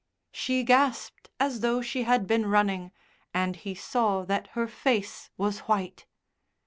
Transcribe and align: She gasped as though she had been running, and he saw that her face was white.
She 0.31 0.63
gasped 0.63 1.29
as 1.39 1.59
though 1.59 1.79
she 1.83 2.05
had 2.05 2.25
been 2.25 2.47
running, 2.47 2.91
and 3.35 3.55
he 3.55 3.75
saw 3.75 4.25
that 4.25 4.47
her 4.57 4.67
face 4.67 5.29
was 5.37 5.59
white. 5.69 6.07